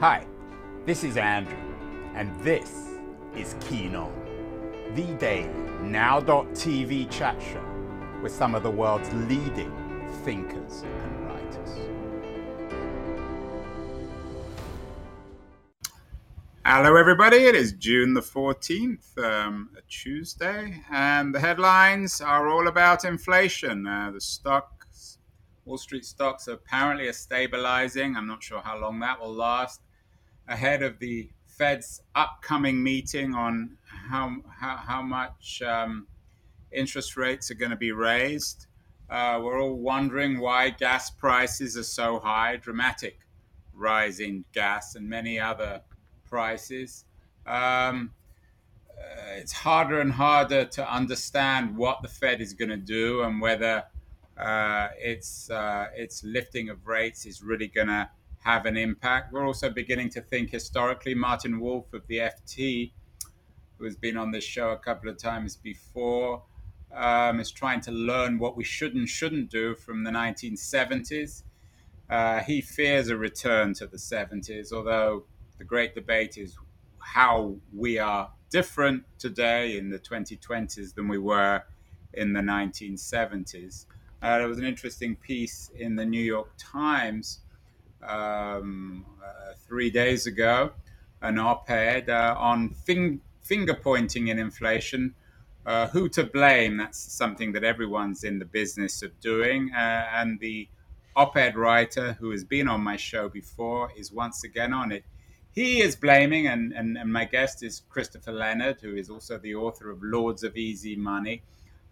[0.00, 0.24] Hi,
[0.86, 1.58] this is Andrew,
[2.14, 2.94] and this
[3.34, 4.12] is Keen On,
[4.94, 5.48] the daily
[5.82, 7.64] now.tv chat show
[8.22, 9.72] with some of the world's leading
[10.22, 11.90] thinkers and writers.
[16.64, 17.38] Hello, everybody.
[17.38, 23.84] It is June the 14th, um, a Tuesday, and the headlines are all about inflation.
[23.84, 24.78] Uh, the stock
[25.68, 28.16] Wall Street stocks apparently are stabilizing.
[28.16, 29.82] I'm not sure how long that will last
[30.48, 36.06] ahead of the Fed's upcoming meeting on how how, how much um,
[36.72, 38.66] interest rates are going to be raised.
[39.10, 43.20] Uh, we're all wondering why gas prices are so high, dramatic
[43.72, 45.80] rise in gas and many other
[46.24, 47.04] prices.
[47.46, 48.12] Um,
[48.98, 53.40] uh, it's harder and harder to understand what the Fed is going to do and
[53.40, 53.84] whether
[54.36, 58.08] uh, its uh, its lifting of rates is really going to
[58.48, 59.30] have an impact.
[59.30, 61.14] We're also beginning to think historically.
[61.14, 62.92] Martin Wolf of the FT,
[63.76, 66.42] who has been on this show a couple of times before,
[66.94, 71.42] um, is trying to learn what we should and shouldn't do from the 1970s.
[72.08, 75.24] Uh, he fears a return to the 70s, although
[75.58, 76.56] the great debate is
[77.00, 81.62] how we are different today in the 2020s than we were
[82.14, 83.84] in the 1970s.
[84.22, 87.40] Uh, there was an interesting piece in the New York Times
[88.02, 90.72] um, uh, three days ago,
[91.22, 95.14] an op-ed uh, on fing- finger pointing in inflation.
[95.66, 96.78] Uh, who to blame?
[96.78, 99.70] That's something that everyone's in the business of doing.
[99.74, 100.68] Uh, and the
[101.14, 105.04] op-ed writer who has been on my show before is once again on it.
[105.52, 109.56] He is blaming, and, and, and my guest is Christopher Leonard, who is also the
[109.56, 111.42] author of Lords of Easy Money.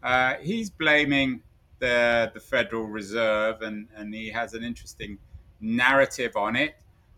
[0.03, 1.43] Uh, he's blaming
[1.81, 5.19] the the Federal Reserve, and, and he has an interesting
[5.61, 6.77] narrative on it.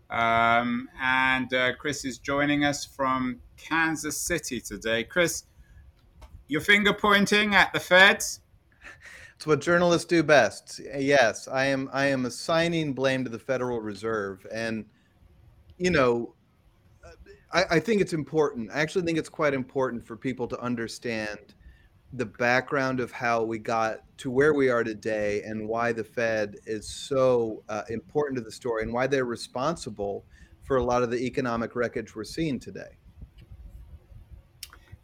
[0.09, 5.03] Um, and uh, Chris is joining us from Kansas City today.
[5.03, 5.43] Chris,
[6.47, 8.41] your finger pointing at the Feds.
[9.35, 10.81] It's what journalists do best.
[10.97, 11.89] Yes, I am.
[11.93, 14.85] I am assigning blame to the Federal Reserve, and
[15.77, 16.33] you know,
[17.53, 18.69] I, I think it's important.
[18.73, 21.55] I actually think it's quite important for people to understand
[22.13, 26.55] the background of how we got to where we are today and why the Fed
[26.65, 30.25] is so uh, important to the story and why they're responsible
[30.63, 32.97] for a lot of the economic wreckage we're seeing today.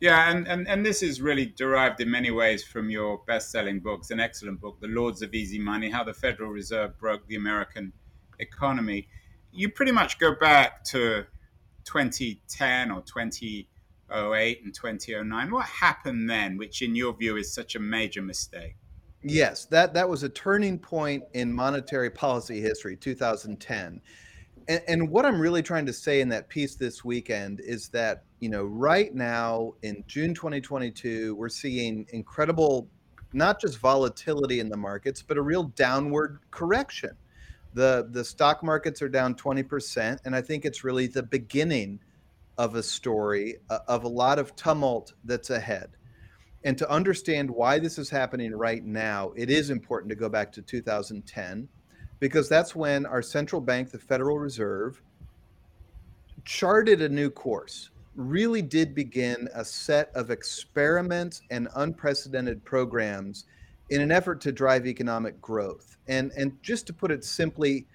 [0.02, 3.80] Yeah, and, and, and this is really derived in many ways from your best selling
[3.80, 7.36] books, an excellent book, The Lords of Easy Money How the Federal Reserve Broke the
[7.36, 7.94] American
[8.40, 9.08] Economy.
[9.54, 11.26] You pretty much go back to
[11.86, 13.70] 2010 or 20
[14.12, 15.52] 08 and 2009.
[15.52, 18.76] What happened then, which in your view is such a major mistake?
[19.24, 24.00] Yes, that, that was a turning point in monetary policy history, 2010.
[24.68, 28.24] And, and what I'm really trying to say in that piece this weekend is that,
[28.40, 32.88] you know, right now in June 2022, we're seeing incredible,
[33.34, 37.12] not just volatility in the markets, but a real downward correction.
[37.74, 42.00] The, the stock markets are down 20%, and I think it's really the beginning
[42.58, 45.90] of a story uh, of a lot of tumult that's ahead.
[46.64, 50.52] And to understand why this is happening right now, it is important to go back
[50.54, 51.68] to 2010
[52.20, 55.02] because that's when our central bank, the Federal Reserve,
[56.44, 63.46] charted a new course, really did begin a set of experiments and unprecedented programs
[63.90, 65.98] in an effort to drive economic growth.
[66.08, 67.86] And, and just to put it simply,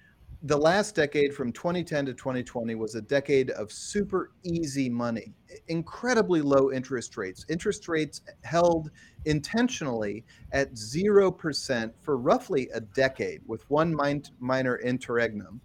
[0.43, 5.33] the last decade from 2010 to 2020 was a decade of super easy money,
[5.67, 7.45] incredibly low interest rates.
[7.47, 8.89] Interest rates held
[9.25, 15.61] intentionally at 0% for roughly a decade with one min- minor interregnum.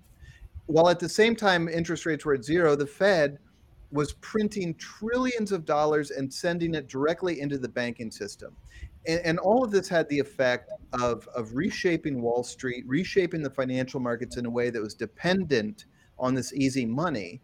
[0.66, 3.38] While at the same time interest rates were at zero, the Fed
[3.92, 8.54] was printing trillions of dollars and sending it directly into the banking system
[9.06, 13.50] and, and all of this had the effect of of reshaping Wall Street, reshaping the
[13.50, 15.86] financial markets in a way that was dependent
[16.18, 17.40] on this easy money.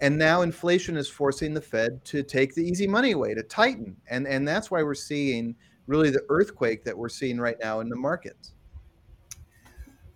[0.00, 3.96] And now inflation is forcing the Fed to take the easy money away, to tighten.
[4.10, 5.54] And, and that's why we're seeing
[5.86, 8.54] really the earthquake that we're seeing right now in the markets.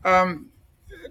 [0.05, 0.51] Um,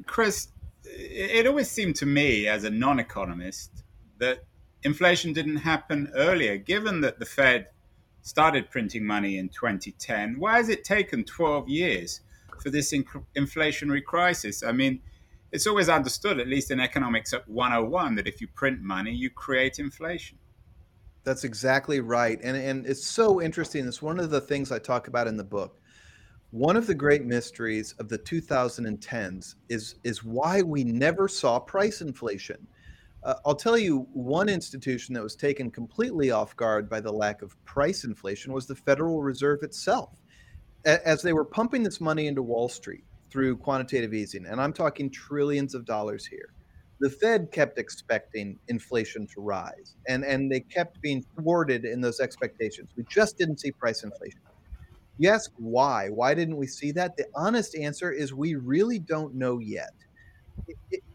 [0.05, 0.49] Chris,
[0.83, 3.83] it always seemed to me as a non economist
[4.19, 4.43] that
[4.83, 7.67] inflation didn't happen earlier, given that the Fed
[8.27, 10.35] started printing money in 2010.
[10.37, 12.19] Why has it taken 12 years
[12.61, 14.63] for this inc- inflationary crisis?
[14.63, 14.99] I mean,
[15.53, 19.29] it's always understood, at least in economics at 101, that if you print money, you
[19.29, 20.37] create inflation.
[21.23, 22.37] That's exactly right.
[22.43, 23.87] And, and it's so interesting.
[23.87, 25.79] It's one of the things I talk about in the book.
[26.51, 32.01] One of the great mysteries of the 2010s is, is why we never saw price
[32.01, 32.67] inflation
[33.23, 37.41] Uh, I'll tell you one institution that was taken completely off guard by the lack
[37.41, 40.11] of price inflation was the Federal Reserve itself.
[40.85, 45.09] As they were pumping this money into Wall Street through quantitative easing, and I'm talking
[45.09, 46.53] trillions of dollars here,
[46.99, 52.19] the Fed kept expecting inflation to rise, and, and they kept being thwarted in those
[52.19, 52.89] expectations.
[52.95, 54.39] We just didn't see price inflation.
[55.17, 56.09] You ask why?
[56.09, 57.17] Why didn't we see that?
[57.17, 59.93] The honest answer is we really don't know yet.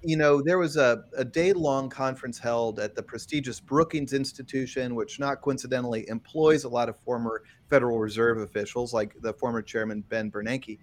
[0.03, 4.95] You know, there was a, a day long conference held at the prestigious Brookings Institution,
[4.95, 10.03] which not coincidentally employs a lot of former Federal Reserve officials, like the former chairman
[10.09, 10.79] Ben Bernanke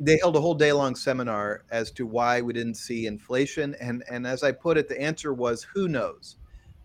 [0.00, 3.74] they held a whole day long seminar as to why we didn't see inflation.
[3.80, 6.36] And, and as I put it, the answer was who knows?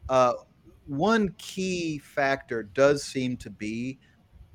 [0.09, 0.33] Uh,
[0.87, 3.99] one key factor does seem to be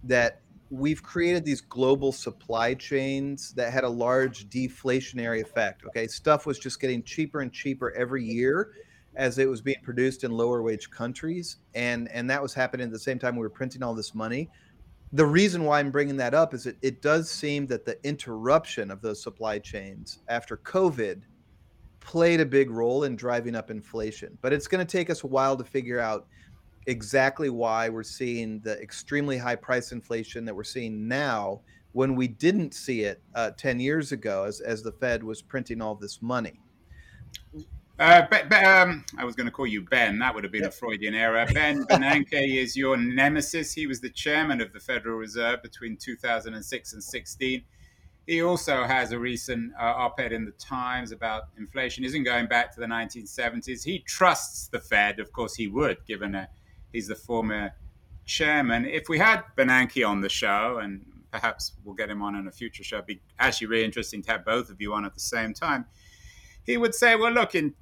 [0.05, 5.85] that we've created these global supply chains that had a large deflationary effect.
[5.87, 8.73] Okay, stuff was just getting cheaper and cheaper every year
[9.17, 12.93] as it was being produced in lower wage countries, and and that was happening at
[12.93, 14.49] the same time we were printing all this money
[15.13, 18.91] the reason why I'm bringing that up is it, it does seem that the interruption
[18.91, 21.23] of those supply chains after COVID
[22.01, 24.37] played a big role in driving up inflation.
[24.43, 26.27] But it's going to take us a while to figure out
[26.89, 31.61] exactly why we're seeing the extremely high price inflation that we're seeing now
[31.93, 35.83] when we didn't see it uh, 10 years ago as, as the Fed was printing
[35.83, 36.59] all this money.
[37.99, 40.19] Uh, but, but, um, I was going to call you Ben.
[40.19, 41.45] That would have been a Freudian error.
[41.53, 43.73] Ben Bernanke is your nemesis.
[43.73, 47.63] He was the chairman of the Federal Reserve between 2006 and 16.
[48.27, 52.05] He also has a recent uh, op-ed in the Times about inflation.
[52.05, 53.85] Isn't going back to the 1970s.
[53.85, 55.19] He trusts the Fed.
[55.19, 56.49] Of course, he would, given a,
[56.93, 57.73] he's the former
[58.25, 58.85] chairman.
[58.85, 62.53] If we had Bernanke on the show, and perhaps we'll get him on in a
[62.53, 65.21] future show, it'd be actually really interesting to have both of you on at the
[65.21, 65.87] same time.
[66.65, 67.75] He would say, "Well, look, in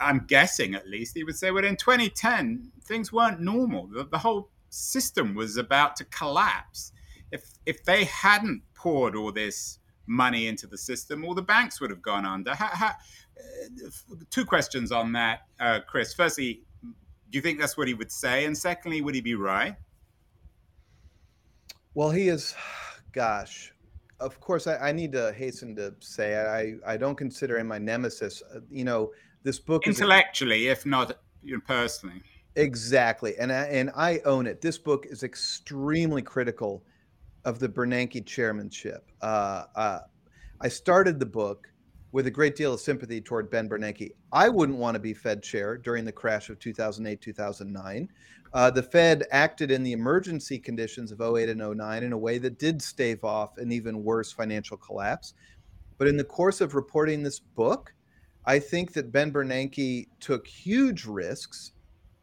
[0.00, 3.86] I'm guessing at least, he would say, well, in 2010, things weren't normal.
[3.86, 6.92] The, the, whole system was about to collapse.
[7.30, 11.90] If, if they hadn't poured all this money into the system, all the banks would
[11.90, 12.54] have gone under.
[12.54, 16.14] How, how, uh, two questions on that, uh, Chris.
[16.14, 16.62] Firstly,
[17.34, 18.44] do you think that's what he would say?
[18.44, 19.74] And secondly, would he be right?
[21.92, 22.54] Well, he is,
[23.12, 23.72] gosh,
[24.20, 27.78] of course, I, I, need to hasten to say I, I don't consider him my
[27.78, 28.40] nemesis.
[28.54, 29.10] Uh, you know,
[29.42, 32.22] this book intellectually, if not you know, personally.
[32.54, 34.60] Exactly, and I, and I own it.
[34.60, 36.84] This book is extremely critical
[37.44, 39.10] of the Bernanke chairmanship.
[39.20, 39.98] Uh, uh,
[40.60, 41.66] I started the book
[42.14, 44.12] with a great deal of sympathy toward Ben Bernanke.
[44.32, 48.08] I wouldn't want to be Fed chair during the crash of 2008 2009.
[48.52, 52.38] Uh, the Fed acted in the emergency conditions of 08 and 09 in a way
[52.38, 55.34] that did stave off an even worse financial collapse.
[55.98, 57.92] But in the course of reporting this book,
[58.46, 61.72] I think that Ben Bernanke took huge risks,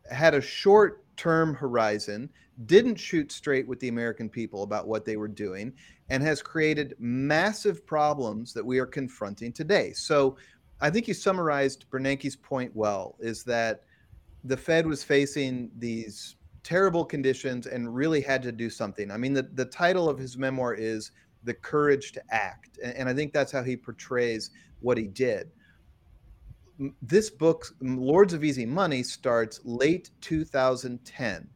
[0.09, 2.29] had a short term horizon,
[2.65, 5.73] didn't shoot straight with the American people about what they were doing,
[6.11, 9.93] and has created massive problems that we are confronting today.
[9.93, 10.35] So
[10.81, 13.83] I think you summarized Bernanke's point well is that
[14.43, 19.09] the Fed was facing these terrible conditions and really had to do something.
[19.09, 21.11] I mean, the, the title of his memoir is
[21.45, 22.77] The Courage to Act.
[22.83, 25.49] And, and I think that's how he portrays what he did
[27.01, 31.47] this book, Lords of Easy Money, starts late 2010.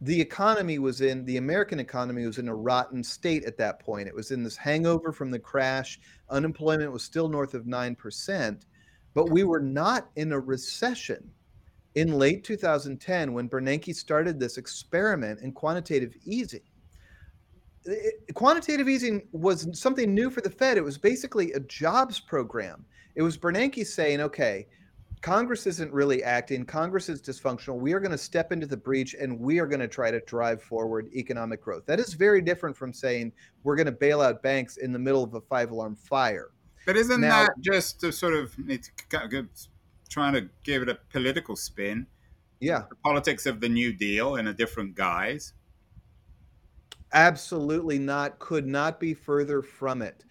[0.00, 4.08] The economy was in, the American economy was in a rotten state at that point.
[4.08, 6.00] It was in this hangover from the crash.
[6.30, 8.60] Unemployment was still north of 9%,
[9.12, 11.30] but we were not in a recession
[11.96, 16.62] in late 2010 when Bernanke started this experiment in quantitative easing.
[17.84, 20.78] It, quantitative easing was something new for the Fed.
[20.78, 24.66] It was basically a jobs program it was Bernanke saying, okay,
[25.22, 26.64] Congress isn't really acting.
[26.64, 27.78] Congress is dysfunctional.
[27.78, 30.20] We are going to step into the breach and we are going to try to
[30.20, 31.84] drive forward economic growth.
[31.86, 35.22] That is very different from saying we're going to bail out banks in the middle
[35.22, 36.50] of a five alarm fire.
[36.86, 38.90] But isn't now, that just to sort of it's
[40.08, 42.06] trying to give it a political spin?
[42.60, 42.84] Yeah.
[42.88, 45.52] The politics of the New Deal in a different guise?
[47.12, 48.38] Absolutely not.
[48.38, 50.24] Could not be further from it.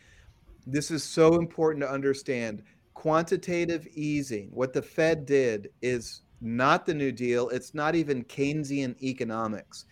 [0.65, 2.63] This is so important to understand.
[2.99, 7.47] Quantitative easing, what the Fed did is not the New Deal.
[7.47, 9.85] It's not even Keynesian economics.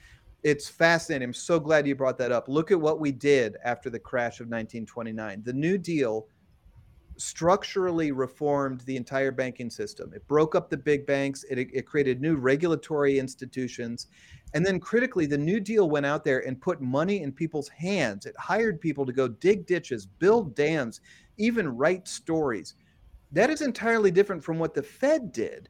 [0.44, 1.28] It's fascinating.
[1.28, 2.50] I'm so glad you brought that up.
[2.50, 5.42] Look at what we did after the crash of 1929.
[5.46, 6.28] The New Deal
[7.16, 10.12] structurally reformed the entire banking system.
[10.14, 14.08] It broke up the big banks, it, it created new regulatory institutions,
[14.54, 18.26] and then critically, the New Deal went out there and put money in people's hands.
[18.26, 21.00] It hired people to go dig ditches, build dams,
[21.38, 22.76] even write stories.
[23.32, 25.70] That is entirely different from what the Fed did.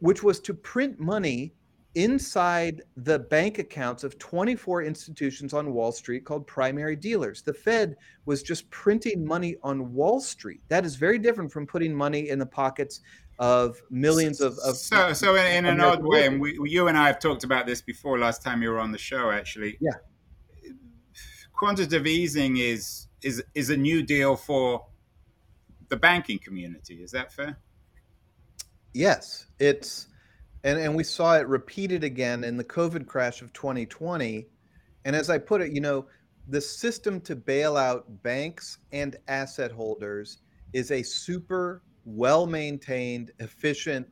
[0.00, 1.52] which was to print money
[1.94, 7.42] inside the bank accounts of 24 institutions on Wall Street called primary dealers.
[7.42, 10.60] The Fed was just printing money on Wall Street.
[10.68, 13.00] That is very different from putting money in the pockets
[13.38, 14.56] of millions of.
[14.64, 17.44] of so, so in, in an odd way, and we, you and I have talked
[17.44, 19.78] about this before last time you were on the show, actually.
[19.80, 20.72] Yeah.
[21.52, 24.86] Quantitative easing is is is a new deal for
[25.88, 27.02] the banking community.
[27.02, 27.58] Is that fair?
[28.92, 30.08] Yes, it's
[30.64, 34.46] and and we saw it repeated again in the COVID crash of 2020.
[35.04, 36.06] And as I put it, you know,
[36.48, 40.38] the system to bail out banks and asset holders
[40.72, 44.06] is a super well maintained, efficient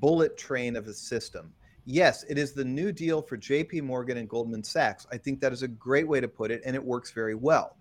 [0.00, 1.52] bullet train of a system.
[1.84, 5.06] Yes, it is the new deal for JP Morgan and Goldman Sachs.
[5.12, 7.76] I think that is a great way to put it, and it works very well.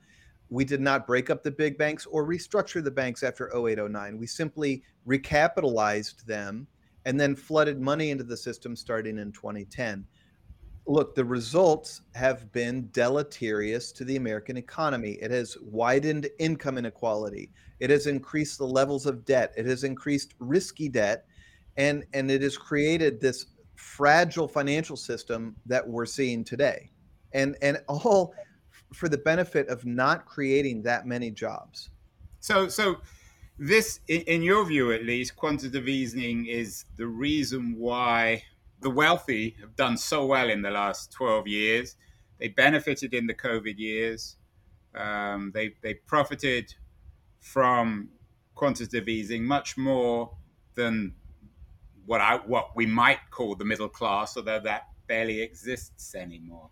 [0.50, 4.18] We did not break up the big banks or restructure the banks after 0809.
[4.18, 6.68] We simply recapitalized them
[7.06, 10.06] and then flooded money into the system starting in 2010.
[10.88, 15.18] Look, the results have been deleterious to the American economy.
[15.22, 17.52] It has widened income inequality.
[17.80, 19.52] It has increased the levels of debt.
[19.58, 21.26] It has increased risky debt.
[21.78, 26.92] And, and it has created this fragile financial system that we're seeing today.
[27.34, 28.34] And, and all
[28.96, 31.90] for the benefit of not creating that many jobs.
[32.40, 32.98] So, so
[33.58, 38.44] this, in your view at least, quantitative easing is the reason why
[38.82, 41.96] the wealthy have done so well in the last 12 years.
[42.40, 44.38] They benefited in the COVID years.
[44.94, 46.74] Um, they, they profited
[47.40, 48.10] from
[48.56, 50.32] quantitative easing much more
[50.76, 51.14] than
[52.06, 56.70] what I, what we might call the middle class, although that barely exists anymore.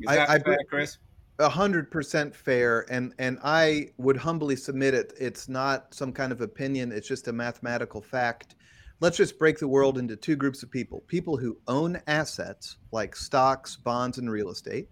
[0.00, 0.98] Is that I, fair, Chris?
[1.38, 5.12] a hundred percent fair and and i would humbly submit it.
[5.20, 8.54] It's not some kind of opinion it's just a mathematical fact.
[9.00, 11.04] Let's just break the world into two groups of people.
[11.06, 14.88] People who own assets like stocks bonds and real estate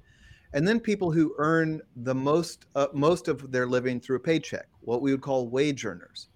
[0.53, 4.69] and then people who earn the most uh, most of their living through a paycheck
[4.81, 6.29] what we would call wage earners.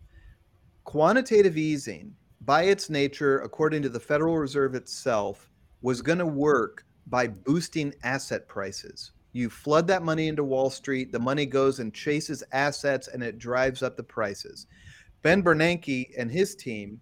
[0.85, 5.51] Quantitative easing by its nature according to the federal reserve itself
[5.83, 11.13] was going to work by boosting asset prices you flood that money into Wall Street,
[11.13, 14.67] the money goes and chases assets and it drives up the prices.
[15.23, 17.01] Ben Bernanke and his team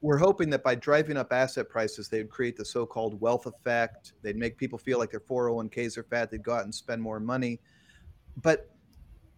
[0.00, 4.12] were hoping that by driving up asset prices, they'd create the so called wealth effect.
[4.22, 6.30] They'd make people feel like their 401ks are fat.
[6.30, 7.60] They'd go out and spend more money.
[8.36, 8.70] But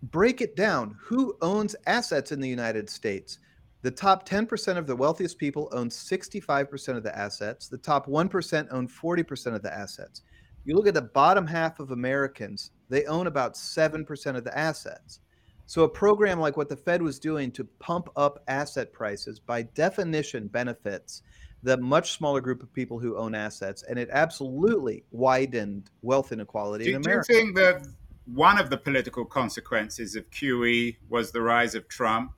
[0.04, 3.38] break it down who owns assets in the United States?
[3.82, 7.68] The top 10% of the wealthiest people own 65% of the assets.
[7.68, 10.22] The top 1% own 40% of the assets.
[10.64, 15.20] You look at the bottom half of Americans, they own about 7% of the assets.
[15.64, 19.62] So a program like what the Fed was doing to pump up asset prices by
[19.62, 21.22] definition benefits
[21.62, 26.86] the much smaller group of people who own assets and it absolutely widened wealth inequality
[26.86, 27.32] do, in America.
[27.32, 27.86] Do you think that
[28.26, 32.32] one of the political consequences of QE was the rise of Trump,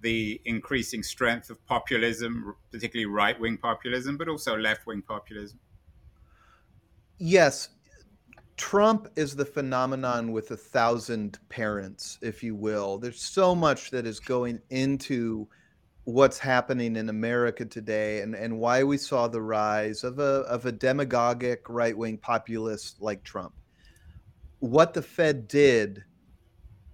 [0.00, 5.58] the increasing strength of populism, particularly right-wing populism, but also left-wing populism?
[7.18, 7.70] Yes,
[8.56, 12.98] Trump is the phenomenon with a thousand parents, if you will.
[12.98, 15.48] There's so much that is going into
[16.04, 20.64] what's happening in America today and, and why we saw the rise of a, of
[20.64, 23.52] a demagogic right wing populist like Trump.
[24.60, 26.04] What the Fed did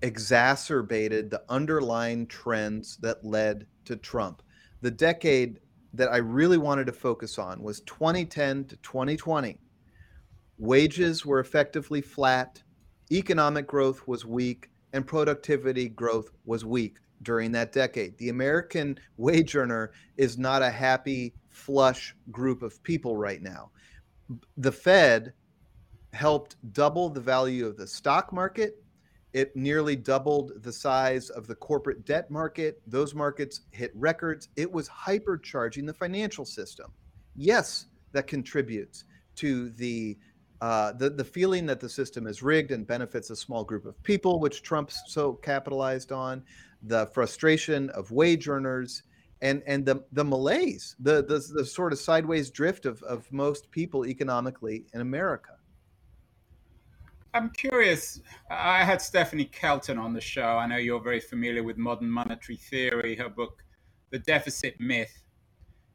[0.05, 4.43] exacerbated the underlying trends that led to Trump.
[4.83, 5.61] The decade
[5.95, 9.59] that I really wanted to focus on was 2010 to 2020
[10.59, 12.63] Wages were effectively flat,
[13.11, 18.17] economic growth was weak, and productivity growth was weak during that decade.
[18.19, 23.71] The American wage earner is not a happy, flush group of people right now.
[24.57, 25.33] The Fed
[26.13, 28.81] helped double the value of the stock market.
[29.35, 32.81] It nearly doubled the size of the corporate debt market.
[32.87, 34.49] Those markets hit records.
[34.55, 36.93] It was hypercharging the financial system.
[37.35, 39.05] Yes, that contributes
[39.37, 40.17] to the
[40.61, 44.01] uh, the the feeling that the system is rigged and benefits a small group of
[44.05, 46.43] people, which Trump so capitalized on,
[46.85, 49.03] the frustration of wage earners,
[49.43, 53.69] and and the the malaise, the the, the sort of sideways drift of of most
[53.73, 55.57] people economically in America.
[57.35, 58.21] I'm curious.
[58.49, 60.57] I had Stephanie Kelton on the show.
[60.57, 63.17] I know you're very familiar with modern monetary theory.
[63.17, 63.65] Her book,
[64.11, 65.25] The Deficit Myth,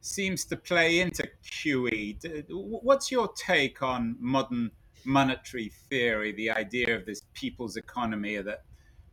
[0.02, 2.44] seems to play into QE.
[2.50, 4.70] What's your take on modern
[5.06, 8.64] monetary theory, the idea of this people's economy that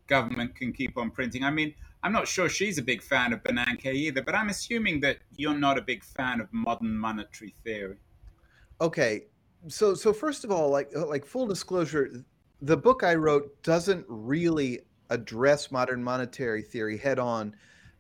[0.08, 1.46] government can keep on printing?
[1.46, 5.00] I mean, I'm not sure she's a big fan of Bernanke either, but I'm assuming
[5.00, 7.98] that you're not a big fan of modern monetary theory.
[8.82, 9.28] Okay,
[9.68, 12.24] so so first of all, like like full disclosure,
[12.62, 17.56] the book I wrote doesn't really address modern monetary theory head on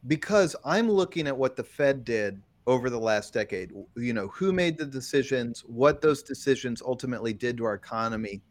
[0.07, 3.71] because I'm looking at what the Fed did over the last decade.
[3.95, 8.41] You know, who made the decisions, what those decisions ultimately did to our economy.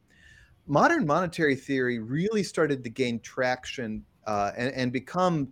[0.66, 5.48] Modern monetary theory really started to gain traction uh, and, and, become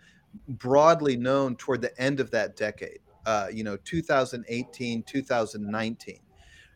[0.49, 6.19] broadly known toward the end of that decade, uh, you know, 2018, 2019.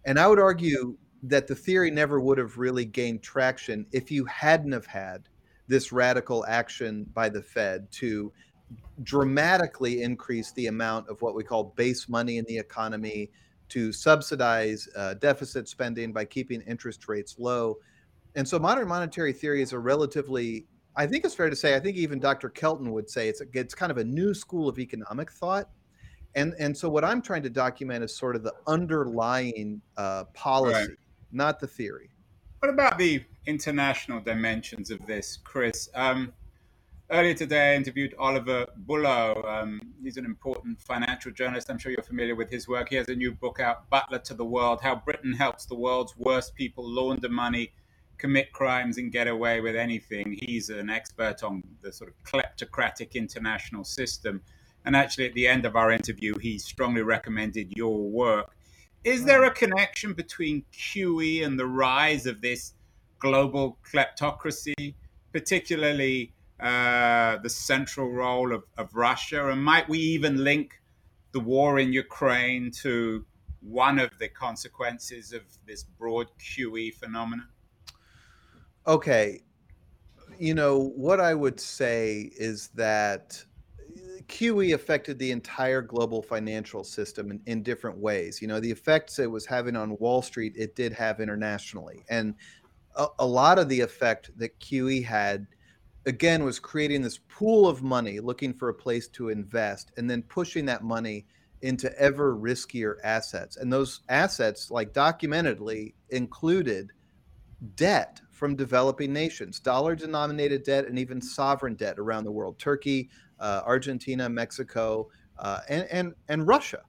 [0.09, 4.25] And I would argue that the theory never would have really gained traction if you
[4.25, 5.29] hadn't have had
[5.67, 8.33] this radical action by the Fed to
[9.03, 13.31] dramatically increase the amount of what we call base money in the economy,
[13.69, 17.77] to subsidize uh, deficit spending by keeping interest rates low.
[18.35, 20.65] And so modern monetary theory is a relatively,
[20.97, 22.49] I think it's fair to say, I think even Dr.
[22.49, 25.69] Kelton would say it's, a, it's kind of a new school of economic thought.
[26.38, 30.75] And, and so what I'm trying to document is sort of the underlying uh, policy,
[30.75, 30.88] right.
[31.33, 32.11] not the theory.
[32.61, 35.88] What about the international dimensions of this, Chris?
[35.95, 36.33] Um,
[37.11, 39.42] Earlier today, I interviewed Oliver Bullough.
[39.42, 41.71] Um, he's an important financial journalist.
[41.71, 42.90] I'm sure you're familiar with his work.
[42.90, 46.14] He has a new book out, Butler to the World How Britain Helps the World's
[46.18, 47.73] Worst People Launder Money,
[48.18, 50.38] Commit Crimes, and Get Away with Anything.
[50.42, 54.42] He's an expert on the sort of kleptocratic international system.
[54.85, 58.57] And actually, at the end of our interview, he strongly recommended your work.
[59.05, 62.75] Is there a connection between QE and the rise of this
[63.19, 64.95] global kleptocracy,
[65.33, 66.33] particularly?
[66.61, 69.49] uh, the central role of, of Russia?
[69.49, 70.81] And might we even link
[71.33, 73.25] the war in Ukraine to
[73.61, 77.49] one of the consequences of this broad QE phenomenon?
[78.87, 79.43] Okay.
[80.39, 83.45] You know, what I would say is that
[84.29, 88.43] QE affected the entire global financial system in, in, different ways.
[88.43, 92.05] You know, the effects it was having on Wall Street, it did have internationally.
[92.11, 92.35] And
[92.95, 95.47] a, a lot of the effect that QE had
[96.07, 100.23] again was creating this pool of money looking for a place to invest and then
[100.23, 101.27] pushing that money
[101.62, 106.93] into ever riskier assets and those assets like documentedly included
[107.75, 113.11] debt from developing nations dollar denominated debt and even sovereign debt around the world turkey
[113.40, 116.83] uh, argentina mexico uh, and, and and russia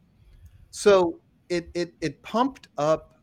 [0.72, 3.20] so it, it it pumped up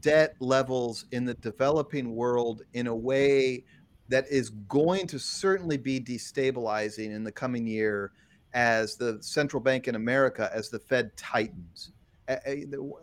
[0.00, 3.64] debt levels in the developing world in a way
[4.08, 8.12] that is going to certainly be destabilizing in the coming year
[8.54, 11.92] as the central bank in America, as the Fed tightens.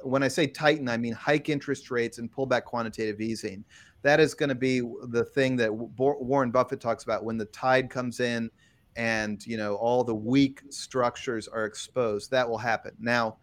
[0.03, 3.63] When I say tighten, I mean hike interest rates and pull back quantitative easing.
[4.01, 7.89] That is going to be the thing that Warren Buffett talks about when the tide
[7.89, 8.49] comes in
[8.95, 12.31] and you know all the weak structures are exposed.
[12.31, 12.93] That will happen.
[12.99, 13.37] Now,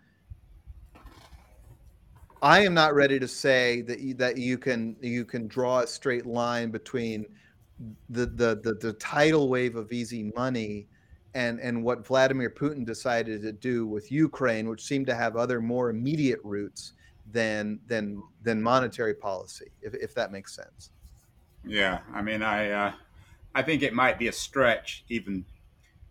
[2.43, 5.87] I am not ready to say that you, that you can you can draw a
[5.87, 7.27] straight line between
[8.11, 10.87] the, the the the tidal wave of easy money
[11.35, 15.61] and and what Vladimir Putin decided to do with Ukraine, which seemed to have other
[15.61, 16.93] more immediate roots
[17.31, 20.91] than than than monetary policy, if if that makes sense.
[21.65, 22.93] Yeah, I mean, I uh,
[23.57, 25.47] I think it might be a stretch even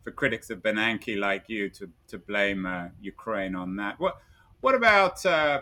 [0.04, 4.00] for critics of Bernanke like you to to blame uh, Ukraine on that.
[4.00, 4.16] What
[4.62, 5.62] what about uh,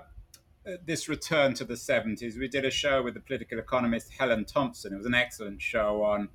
[0.86, 2.40] this return to the 70s.
[2.40, 4.94] We did a show with the political economist Helen Thompson.
[4.94, 6.30] It was an excellent show on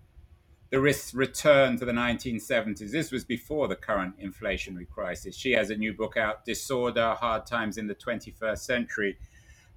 [0.70, 2.90] the risk return to the 1970s.
[2.90, 5.34] This was before the current inflationary crisis.
[5.34, 9.16] She has a new book out, Disorder Hard Times in the 21st Century.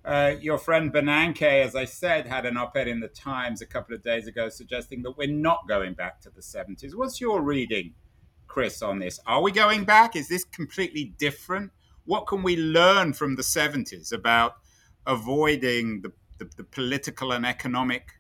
[0.04, 3.68] Uh, your friend Bernanke, as I said, had an op ed in the Times a
[3.68, 6.96] couple of days ago suggesting that we're not going back to the 70s.
[6.96, 7.94] What's your reading,
[8.48, 9.20] Chris, on this?
[9.28, 10.16] Are we going back?
[10.16, 11.72] Is this completely different?
[12.06, 14.56] what can we learn from the 70s about
[15.06, 18.20] avoiding the, the, the political and economic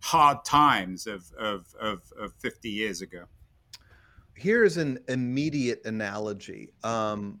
[0.00, 3.24] hard times of, of, of, of 50 years ago?
[4.34, 6.72] Here's an immediate analogy.
[6.82, 7.40] Um,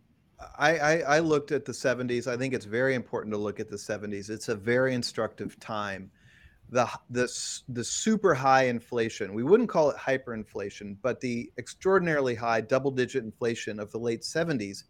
[0.58, 2.26] I, I, I, looked at the 70s.
[2.26, 4.30] I think it's very important to look at the 70s.
[4.30, 6.10] It's a very instructive time.
[6.70, 7.28] The, the,
[7.68, 13.24] the super high inflation, we wouldn't call it hyperinflation, but the extraordinarily high double digit
[13.24, 14.84] inflation of the late 70s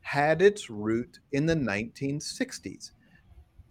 [0.00, 2.92] had its root in the 1960s.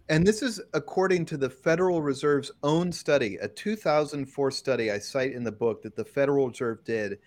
[0.08, 5.32] And this is according to the Federal Reserve's own study, a 2004 study I cite
[5.32, 7.18] in the book that the Federal Reserve did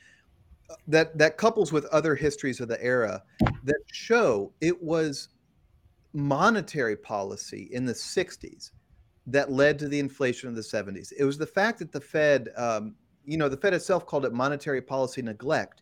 [0.88, 3.24] that that couples with other histories of the era
[3.64, 5.30] that show it was
[6.14, 8.72] monetary policy in the 60s
[9.28, 11.14] that led to the inflation of the 70s.
[11.18, 14.34] It was the fact that the Fed um, you know, the Fed itself called it
[14.34, 15.82] monetary policy neglect.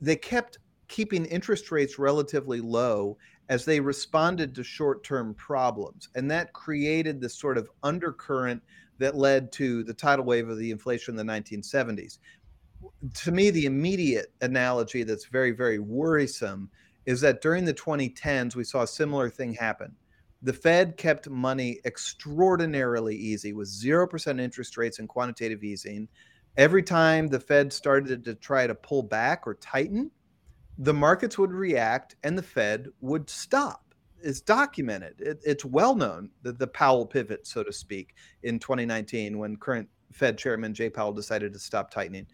[0.00, 0.58] They kept
[0.88, 3.16] keeping interest rates relatively low
[3.48, 6.08] as they responded to short term problems.
[6.14, 8.62] And that created this sort of undercurrent
[8.98, 12.18] that led to the tidal wave of the inflation in the 1970s.
[13.14, 16.70] To me, the immediate analogy that's very, very worrisome
[17.06, 19.94] is that during the 2010s, we saw a similar thing happen.
[20.42, 26.08] The Fed kept money extraordinarily easy with 0% interest rates and quantitative easing.
[26.56, 30.10] Every time the Fed started to try to pull back or tighten,
[30.78, 33.94] the markets would react and the Fed would stop.
[34.20, 35.20] It's documented.
[35.20, 39.88] It, it's well known that the Powell pivot, so to speak, in 2019 when current
[40.12, 42.26] Fed Chairman Jay Powell decided to stop tightening.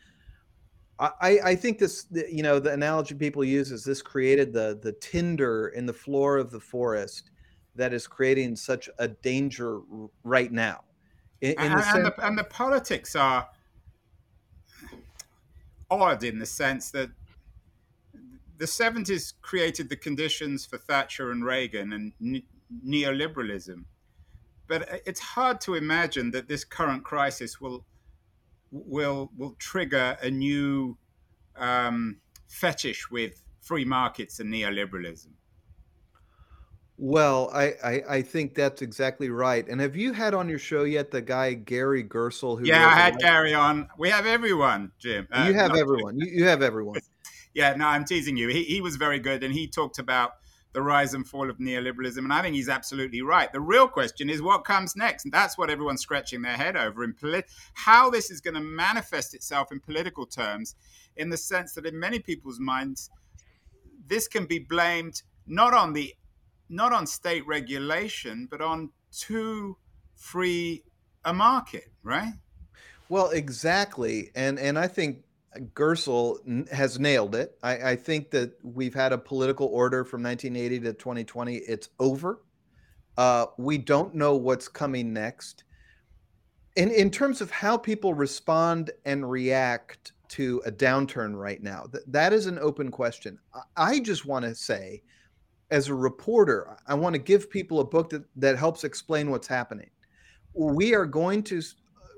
[1.00, 4.92] I, I think this, you know, the analogy people use is this created the the
[4.92, 7.30] tinder in the floor of the forest
[7.76, 9.80] that is creating such a danger
[10.24, 10.82] right now.
[11.40, 13.48] In, in and, the and, the, and the politics are
[15.88, 17.11] odd in the sense that
[18.58, 22.44] the 70s created the conditions for Thatcher and Reagan and ne-
[22.84, 23.84] neoliberalism.
[24.66, 27.84] But uh, it's hard to imagine that this current crisis will
[28.70, 30.96] will will trigger a new
[31.57, 35.28] um, fetish with free markets and neoliberalism.
[37.00, 39.66] Well, I, I, I think that's exactly right.
[39.68, 42.59] And have you had on your show yet the guy Gary Gerstle?
[42.59, 43.88] Who yeah, I had Gary on.
[43.98, 45.28] We have everyone, Jim.
[45.31, 46.18] Uh, you have everyone.
[46.18, 46.98] You, you have everyone.
[47.54, 48.48] yeah, no, I'm teasing you.
[48.48, 50.33] He, he was very good, and he talked about
[50.72, 53.52] the rise and fall of neoliberalism, and I think he's absolutely right.
[53.52, 57.04] The real question is what comes next, and that's what everyone's scratching their head over
[57.04, 60.74] in polit- how this is going to manifest itself in political terms,
[61.16, 63.11] in the sense that in many people's minds,
[64.07, 66.14] this can be blamed not on the
[66.68, 69.78] not on state regulation, but on too
[70.14, 70.85] free
[71.24, 72.35] a market, right?
[73.09, 75.24] Well, exactly, and and I think
[75.56, 77.58] Gerstle has nailed it.
[77.62, 81.56] I, I, think that we've had a political order from 1980 to 2020.
[81.56, 82.42] It's over.
[83.16, 85.64] Uh, we don't know what's coming next.
[86.76, 92.04] In, in terms of how people respond and react to a downturn right now, th-
[92.06, 93.38] that is an open question.
[93.54, 95.02] I, I just want to say,
[95.70, 99.48] as a reporter, I want to give people a book that, that helps explain what's
[99.48, 99.90] happening.
[100.54, 101.62] We are going to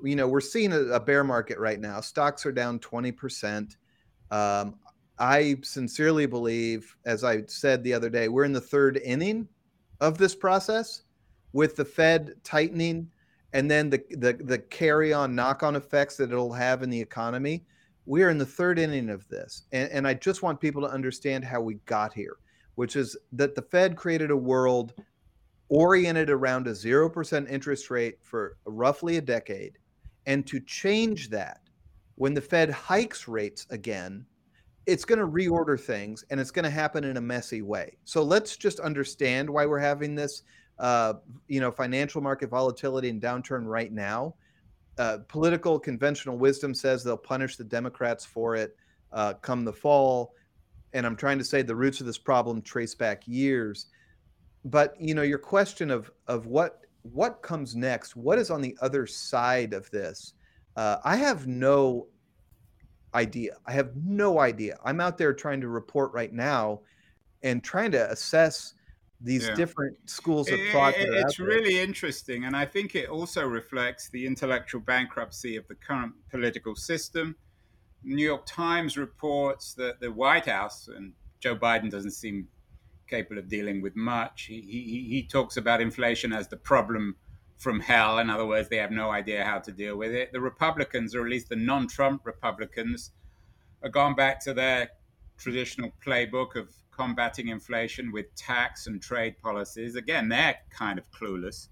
[0.02, 2.00] you know, we're seeing a, a bear market right now.
[2.00, 3.76] Stocks are down 20%.
[4.30, 4.76] Um,
[5.18, 9.48] I sincerely believe, as I said the other day, we're in the third inning
[10.00, 11.02] of this process
[11.52, 13.10] with the Fed tightening
[13.52, 17.00] and then the, the, the carry on knock on effects that it'll have in the
[17.00, 17.64] economy.
[18.06, 19.64] We are in the third inning of this.
[19.72, 22.36] And, and I just want people to understand how we got here,
[22.76, 24.94] which is that the Fed created a world
[25.68, 29.78] oriented around a 0% interest rate for roughly a decade
[30.26, 31.60] and to change that
[32.16, 34.24] when the Fed hikes rates again,
[34.86, 37.96] it's going to reorder things and it's going to happen in a messy way.
[38.04, 40.42] So let's just understand why we're having this,
[40.78, 41.14] uh,
[41.48, 44.34] you know, financial market volatility and downturn right now.
[44.98, 48.76] Uh, political conventional wisdom says they'll punish the Democrats for it
[49.12, 50.34] uh, come the fall.
[50.92, 53.86] And I'm trying to say the roots of this problem trace back years.
[54.64, 58.16] But you know, your question of of what what comes next?
[58.16, 60.34] What is on the other side of this?
[60.76, 62.08] Uh, I have no
[63.14, 63.56] idea.
[63.66, 64.78] I have no idea.
[64.84, 66.80] I'm out there trying to report right now
[67.42, 68.74] and trying to assess
[69.20, 69.54] these yeah.
[69.54, 70.94] different schools of thought.
[70.96, 72.44] It, it's really interesting.
[72.44, 77.36] And I think it also reflects the intellectual bankruptcy of the current political system.
[78.02, 82.48] New York Times reports that the White House, and Joe Biden doesn't seem
[83.10, 84.44] capable of dealing with much.
[84.44, 87.16] He, he, he talks about inflation as the problem
[87.58, 88.18] from hell.
[88.18, 90.32] In other words, they have no idea how to deal with it.
[90.32, 93.10] The Republicans, or at least the non Trump Republicans,
[93.82, 94.90] are gone back to their
[95.36, 99.94] traditional playbook of combating inflation with tax and trade policies.
[99.94, 101.68] Again, they're kind of clueless.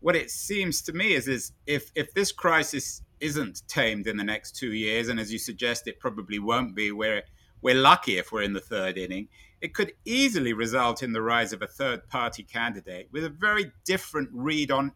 [0.00, 4.24] What it seems to me is, is if, if this crisis isn't tamed in the
[4.24, 7.22] next two years, and as you suggest, it probably won't be, we're,
[7.62, 9.28] we're lucky if we're in the third inning
[9.60, 13.72] it could easily result in the rise of a third party candidate with a very
[13.84, 14.92] different read on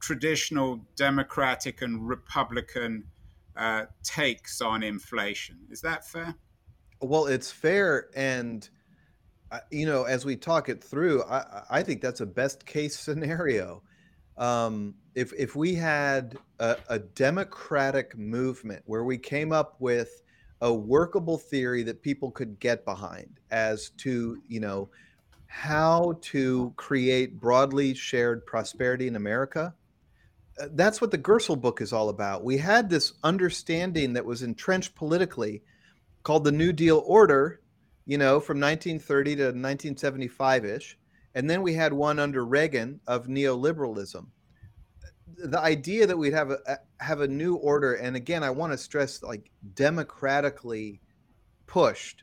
[0.00, 3.04] traditional Democratic and Republican
[3.56, 5.56] uh, takes on inflation.
[5.70, 6.34] Is that fair?
[7.00, 8.08] Well, it's fair.
[8.14, 8.68] And,
[9.50, 12.98] uh, you know, as we talk it through, I, I think that's a best case
[12.98, 13.82] scenario.
[14.36, 20.22] Um, if, if we had a, a democratic movement where we came up with
[20.60, 24.88] a workable theory that people could get behind as to you know
[25.46, 29.74] how to create broadly shared prosperity in America.
[30.60, 32.44] uh, that's what the Gerstle book is all about.
[32.44, 35.62] We had this understanding that was entrenched politically
[36.22, 37.60] called the New Deal Order,
[38.06, 40.98] you know, from 1930 to 1975 ish.
[41.34, 44.26] And then we had one under Reagan of neoliberalism.
[45.26, 48.78] The idea that we'd have a have a new order, and again, I want to
[48.78, 51.00] stress like democratically
[51.66, 52.22] pushed,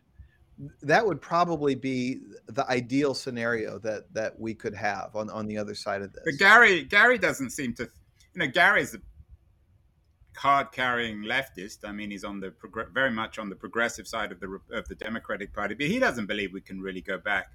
[0.82, 5.58] that would probably be the ideal scenario that that we could have on on the
[5.58, 6.24] other side of this.
[6.26, 9.00] But Gary Gary doesn't seem to, you know, Gary's a
[10.34, 11.80] card carrying leftist.
[11.84, 12.54] I mean, he's on the
[12.94, 16.26] very much on the progressive side of the of the Democratic Party, but he doesn't
[16.26, 17.52] believe we can really go back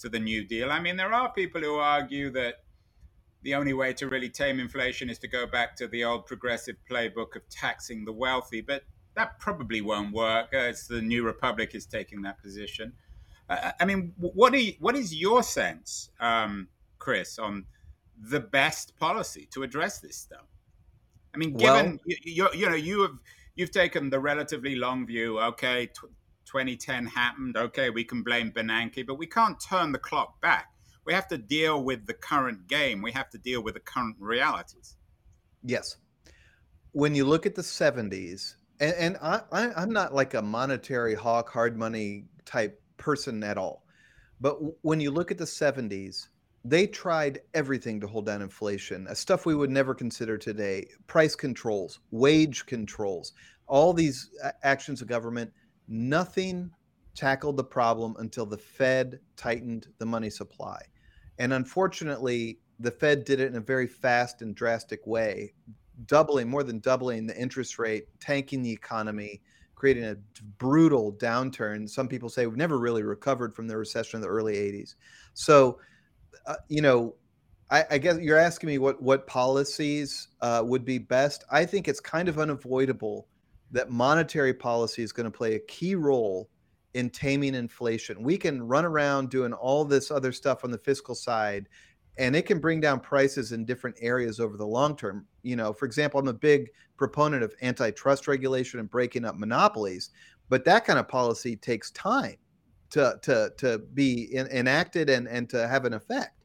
[0.00, 0.70] to the New Deal.
[0.70, 2.56] I mean, there are people who argue that
[3.42, 6.76] the only way to really tame inflation is to go back to the old progressive
[6.88, 10.54] playbook of taxing the wealthy, but that probably won't work.
[10.54, 12.92] as the New Republic is taking that position.
[13.48, 17.66] Uh, I mean, what, you, what is your sense, um, Chris, on
[18.18, 20.46] the best policy to address this stuff?
[21.34, 23.18] I mean, given well, you, you, you know you have
[23.56, 25.40] you've taken the relatively long view.
[25.40, 25.86] Okay,
[26.44, 27.56] 2010 happened.
[27.56, 30.71] Okay, we can blame Bernanke, but we can't turn the clock back.
[31.04, 33.02] We have to deal with the current game.
[33.02, 34.96] We have to deal with the current realities.
[35.64, 35.96] Yes.
[36.92, 41.14] When you look at the 70s, and, and I, I, am not like a monetary
[41.14, 43.84] hawk, hard money type person at all.
[44.40, 46.28] But when you look at the 70s,
[46.64, 52.00] they tried everything to hold down inflation, stuff we would never consider today price controls,
[52.10, 53.32] wage controls,
[53.66, 54.30] all these
[54.62, 55.52] actions of government
[55.88, 56.70] nothing
[57.14, 60.80] tackled the problem until the Fed tightened the money supply.
[61.42, 65.54] And unfortunately, the Fed did it in a very fast and drastic way,
[66.06, 69.42] doubling, more than doubling the interest rate, tanking the economy,
[69.74, 70.14] creating a
[70.58, 71.90] brutal downturn.
[71.90, 74.94] Some people say we've never really recovered from the recession of the early 80s.
[75.34, 75.80] So,
[76.46, 77.16] uh, you know,
[77.72, 81.42] I, I, guess you're asking me what what policies uh, would be best.
[81.50, 83.26] I think it's kind of unavoidable
[83.72, 86.48] that monetary policy is going to play a key role
[86.94, 88.22] in taming inflation.
[88.22, 91.68] We can run around doing all this other stuff on the fiscal side
[92.18, 95.26] and it can bring down prices in different areas over the long term.
[95.42, 100.10] You know, for example, I'm a big proponent of antitrust regulation and breaking up monopolies,
[100.48, 102.36] but that kind of policy takes time
[102.90, 106.36] to to to be in, enacted and and to have an effect.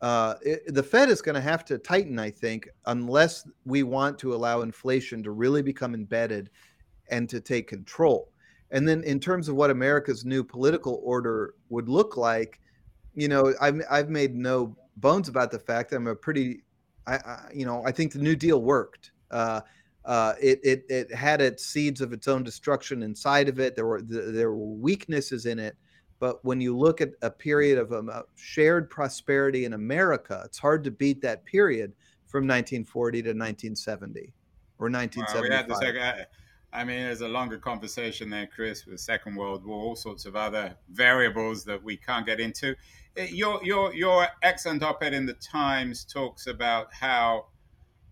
[0.00, 4.16] Uh, it, the Fed is going to have to tighten, I think, unless we want
[4.20, 6.50] to allow inflation to really become embedded
[7.10, 8.30] and to take control.
[8.70, 12.60] And then, in terms of what America's new political order would look like,
[13.14, 16.62] you know, I've, I've made no bones about the fact that I'm a pretty,
[17.06, 19.12] I, I you know, I think the New Deal worked.
[19.30, 19.62] Uh,
[20.04, 23.74] uh, it, it, it had its seeds of its own destruction inside of it.
[23.76, 25.76] There were there were weaknesses in it,
[26.18, 30.82] but when you look at a period of um, shared prosperity in America, it's hard
[30.84, 31.92] to beat that period
[32.26, 34.32] from 1940 to 1970
[34.78, 36.26] or 1975.
[36.72, 40.36] I mean, there's a longer conversation there, Chris, with Second World War, all sorts of
[40.36, 42.76] other variables that we can't get into.
[43.18, 47.46] Uh, your your your excellent op-ed in the Times talks about how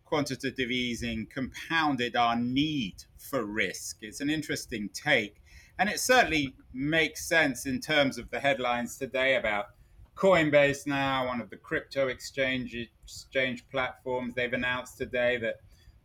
[0.06, 3.98] quantitative easing compounded our need for risk.
[4.00, 5.42] It's an interesting take.
[5.78, 9.66] And it certainly makes sense in terms of the headlines today about
[10.14, 14.34] Coinbase now, one of the crypto exchange exchange platforms.
[14.34, 15.56] They've announced today that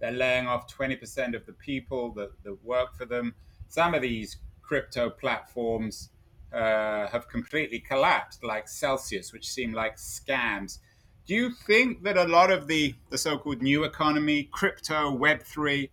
[0.02, 3.36] they're laying off 20% of the people that, that work for them.
[3.68, 6.10] Some of these crypto platforms
[6.52, 10.80] uh, have completely collapsed, like Celsius, which seem like scams.
[11.28, 15.90] Do you think that a lot of the, the so called new economy, crypto, Web3,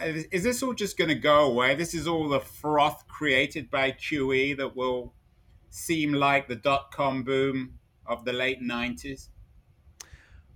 [0.00, 1.74] is this all just going to go away?
[1.74, 5.12] This is all the froth created by QE that will
[5.70, 9.28] seem like the dot com boom of the late 90s?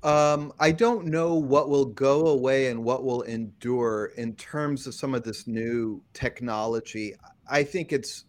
[0.02, 4.94] Um, I don't know what will go away and what will endure in terms of
[4.94, 7.14] some of this new technology.
[7.48, 8.24] I think it's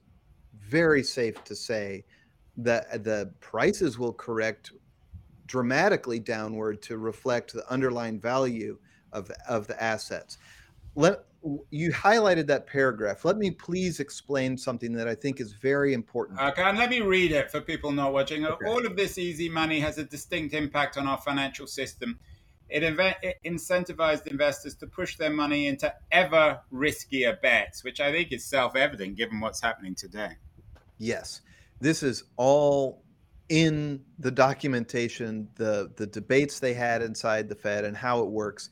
[0.60, 2.06] very safe to say
[2.58, 4.72] that the prices will correct
[5.48, 8.78] dramatically downward to reflect the underlying value
[9.12, 10.38] of, of the assets
[10.96, 11.26] let
[11.70, 13.26] you highlighted that paragraph.
[13.26, 16.40] Let me please explain something that I think is very important.
[16.40, 18.46] Okay, and let me read it for people not watching.
[18.46, 18.68] Uh, okay.
[18.68, 22.20] All of this easy money has a distinct impact on our financial system.
[22.70, 28.12] It, inv- it incentivized investors to push their money into ever riskier bets, which I
[28.12, 30.38] think is self evident given what's happening today.
[30.98, 31.42] Yes,
[31.82, 33.04] this is all
[33.50, 38.70] in the documentation, the, the debates they had inside the Fed, and how it works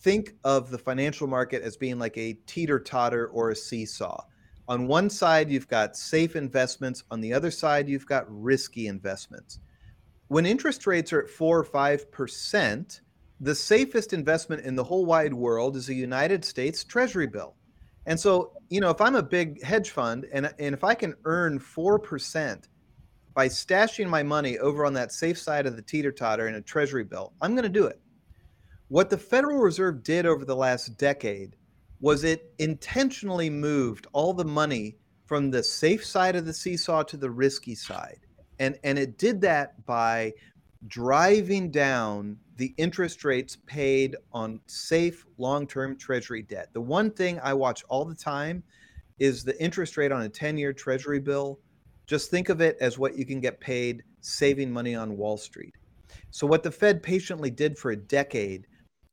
[0.00, 4.24] think of the financial market as being like a teeter totter or a seesaw.
[4.68, 7.02] On one side, you've got safe investments.
[7.10, 9.60] On the other side, you've got risky investments.
[10.28, 13.00] When interest rates are at four or five percent,
[13.40, 17.54] the safest investment in the whole wide world is a United States Treasury bill.
[18.06, 21.14] And so, you know, if I'm a big hedge fund and, and if I can
[21.24, 22.68] earn 4%
[23.34, 26.60] by stashing my money over on that safe side of the teeter totter in a
[26.60, 28.00] Treasury bill, I'm going to do it.
[28.88, 31.56] What the Federal Reserve did over the last decade
[32.00, 34.96] was it intentionally moved all the money
[35.26, 38.20] from the safe side of the seesaw to the risky side.
[38.58, 40.32] And, and it did that by
[40.86, 46.70] driving down the interest rates paid on safe long-term treasury debt.
[46.72, 48.62] The one thing I watch all the time
[49.18, 51.60] is the interest rate on a 10-year treasury bill.
[52.06, 55.74] Just think of it as what you can get paid saving money on Wall Street.
[56.30, 58.66] So what the Fed patiently did for a decade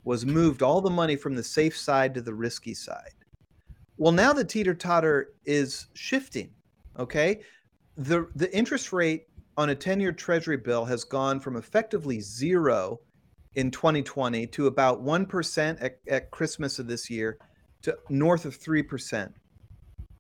[0.06, 3.14] was moved all the money from the safe side to the risky side.
[3.98, 6.52] Well, now the teeter-totter is shifting,
[6.98, 7.42] okay?
[7.98, 13.00] The the interest rate on a 10-year treasury bill has gone from effectively 0
[13.56, 17.38] in 2020 to about 1% at, at Christmas of this year
[17.82, 19.32] to north of 3%.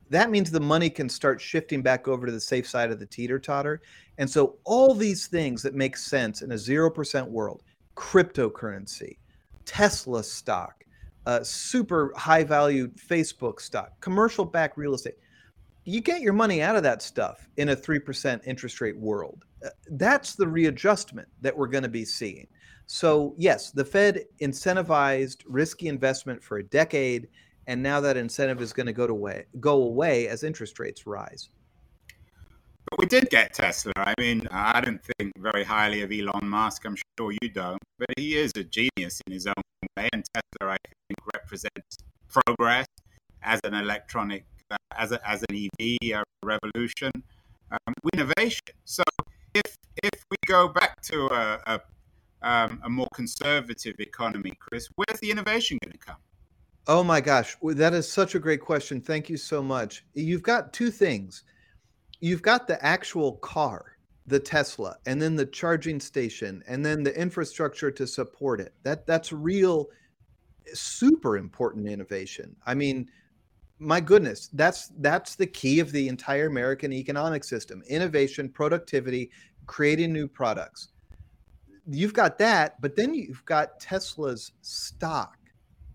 [0.09, 3.05] That means the money can start shifting back over to the safe side of the
[3.05, 3.81] teeter totter.
[4.17, 7.63] And so, all these things that make sense in a 0% world
[7.97, 9.17] cryptocurrency,
[9.65, 10.83] Tesla stock,
[11.25, 15.15] uh, super high value Facebook stock, commercial back real estate
[15.85, 19.45] you get your money out of that stuff in a 3% interest rate world.
[19.63, 22.47] Uh, that's the readjustment that we're going to be seeing.
[22.87, 27.27] So, yes, the Fed incentivized risky investment for a decade,
[27.67, 29.07] and now that incentive is going to go
[29.59, 31.49] go away as interest rates rise.
[32.89, 33.93] But we did get Tesla.
[33.97, 36.85] I mean, I don't think very highly of Elon Musk.
[36.85, 39.53] I'm sure you don't, but he is a genius in his own
[39.97, 41.97] way, and Tesla, I think, represents
[42.29, 42.85] progress
[43.41, 47.11] as an electronic, uh, as, a, as an EV revolution,
[47.71, 48.61] um, innovation.
[48.85, 49.03] So
[49.53, 51.81] if if we go back to a, a
[52.41, 56.17] um, a more conservative economy, Chris, where's the innovation going to come?
[56.87, 59.01] Oh my gosh, that is such a great question.
[59.01, 60.05] Thank you so much.
[60.13, 61.43] You've got two things.
[62.19, 63.97] You've got the actual car,
[64.27, 68.73] the Tesla, and then the charging station, and then the infrastructure to support it.
[68.83, 69.89] That that's real
[70.73, 72.55] super important innovation.
[72.65, 73.09] I mean,
[73.77, 77.83] my goodness, that's that's the key of the entire American economic system.
[77.87, 79.31] Innovation, productivity,
[79.67, 80.89] creating new products
[81.87, 85.37] you've got that, but then you've got Tesla's stock.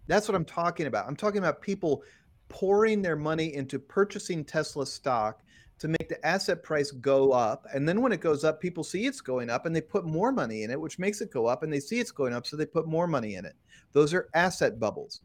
[0.07, 1.07] That's what I'm talking about.
[1.07, 2.03] I'm talking about people
[2.49, 5.43] pouring their money into purchasing Tesla stock
[5.81, 7.67] to make the asset price go up.
[7.75, 10.31] And then when it goes up, people see it's going up and they put more
[10.31, 11.63] money in it, which makes it go up.
[11.63, 13.55] And they see it's going up, so they put more money in it.
[13.93, 15.23] Those are asset bubbles.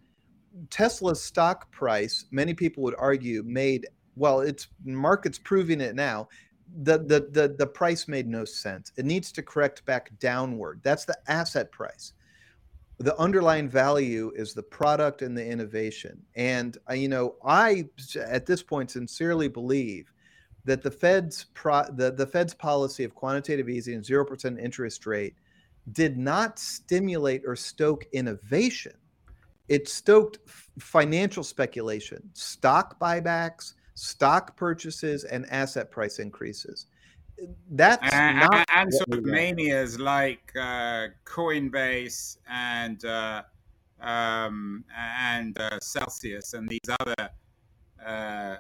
[0.70, 3.88] Tesla's stock price, many people would argue, made
[4.18, 6.30] well, it's market's proving it now
[6.84, 8.92] the, the the the price made no sense.
[8.98, 10.82] It needs to correct back downward.
[10.84, 12.14] That's the asset price.
[12.98, 16.22] The underlying value is the product and the innovation.
[16.36, 17.86] And uh, you know, I
[18.20, 20.12] at this point sincerely believe
[20.66, 25.06] that the Fed's pro, the, the Fed's policy of quantitative easing and zero percent interest
[25.06, 25.36] rate
[25.92, 28.94] did not stimulate or stoke innovation.
[29.68, 30.40] It stoked
[30.80, 36.88] financial speculation, stock buybacks, stock purchases and asset price increases.
[37.72, 43.44] That's and, not and sort of manias like uh, Coinbase and uh,
[44.02, 47.30] um, and uh, Celsius and these other
[48.06, 48.58] uh, uh,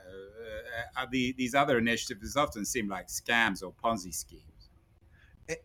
[0.98, 4.42] uh, the, these other initiatives often seem like scams or Ponzi schemes.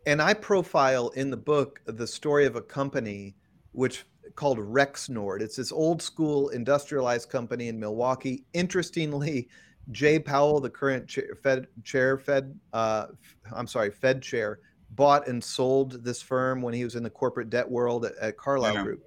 [0.05, 3.35] And I profile in the book the story of a company
[3.71, 5.41] which called Rexnord.
[5.41, 8.45] It's this old school industrialized company in Milwaukee.
[8.53, 9.49] Interestingly,
[9.89, 13.07] Jay Powell, the current chair, Fed chair, Fed, uh,
[13.51, 14.59] I'm sorry, Fed chair,
[14.91, 18.37] bought and sold this firm when he was in the corporate debt world at, at
[18.37, 18.83] Carlyle.
[18.83, 19.03] Group.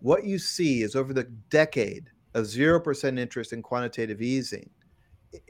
[0.00, 2.10] What you see is over the decade
[2.42, 4.70] zero percent interest in quantitative easing,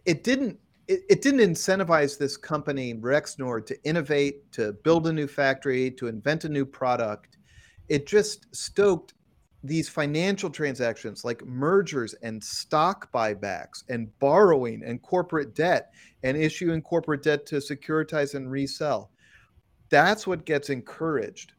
[0.05, 5.27] it didn't it, it didn't incentivize this company Rexnord to innovate, to build a new
[5.27, 7.35] factory, to invent a new product
[7.89, 9.15] it just stoked
[9.63, 16.83] these financial transactions like mergers and stock buybacks and borrowing and corporate debt and issuing
[16.83, 19.11] corporate debt to securitize and resell.
[19.89, 21.55] That's what gets encouraged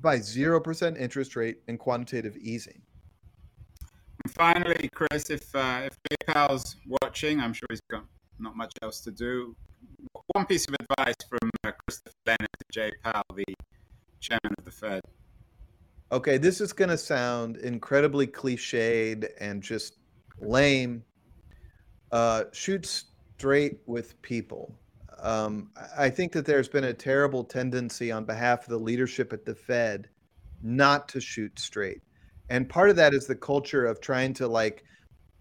[0.00, 2.82] by 0% interest rate and quantitative easing.
[4.28, 5.96] Finally, Chris, if, uh, if
[7.02, 8.04] watching, I'm sure he's got
[8.38, 9.56] not much else to do.
[10.34, 13.44] One piece of advice from uh, Christopher Leonard to Jay Powell, the
[14.20, 15.00] chairman of the Fed.
[16.10, 19.98] Okay, this is going to sound incredibly cliched and just
[20.40, 21.04] lame.
[22.10, 23.04] Uh, shoot
[23.36, 24.74] straight with people.
[25.20, 29.44] Um, I think that there's been a terrible tendency on behalf of the leadership at
[29.44, 30.08] the Fed
[30.62, 32.02] not to shoot straight.
[32.50, 34.84] And part of that is the culture of trying to like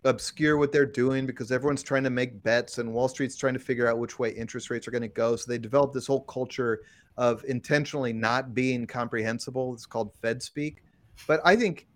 [0.04, 3.60] obscure what they're doing because everyone's trying to make bets and Wall Street's trying to
[3.60, 5.36] figure out which way interest rates are going to go.
[5.36, 6.82] So they developed this whole culture
[7.18, 9.74] of intentionally not being comprehensible.
[9.74, 10.84] It's called Fed speak.
[11.28, 11.88] But I think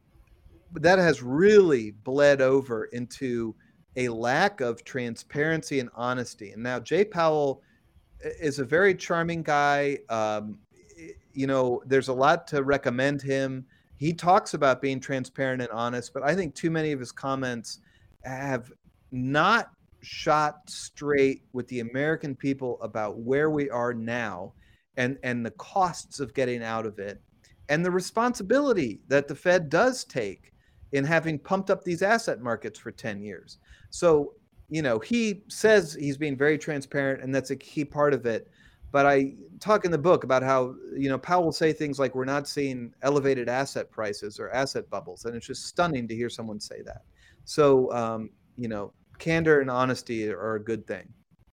[0.73, 3.55] that has really bled over into
[3.95, 6.51] a lack of transparency and honesty.
[6.51, 7.61] And now Jay Powell
[8.19, 9.99] is a very charming guy.
[10.09, 10.59] Um,
[11.33, 13.65] you know, there's a lot to recommend him.
[14.01, 17.81] He talks about being transparent and honest, but I think too many of his comments
[18.23, 18.73] have
[19.11, 19.69] not
[20.01, 24.53] shot straight with the American people about where we are now
[24.97, 27.21] and and the costs of getting out of it
[27.69, 30.51] and the responsibility that the Fed does take
[30.93, 33.59] in having pumped up these asset markets for 10 years.
[33.91, 34.33] So,
[34.67, 38.49] you know, he says he's being very transparent and that's a key part of it.
[38.91, 42.13] But I talk in the book about how, you know, Powell will say things like
[42.13, 45.25] we're not seeing elevated asset prices or asset bubbles.
[45.25, 47.03] And it's just stunning to hear someone say that.
[47.45, 51.07] So, um, you know, candor and honesty are a good thing.